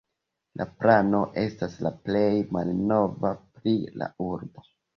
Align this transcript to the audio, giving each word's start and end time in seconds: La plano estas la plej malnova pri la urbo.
La 0.61 0.65
plano 0.83 1.19
estas 1.41 1.75
la 1.89 1.93
plej 2.07 2.33
malnova 2.57 3.35
pri 3.53 3.79
la 4.03 4.13
urbo. 4.33 4.69